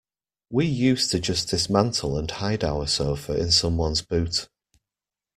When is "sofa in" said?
2.87-3.51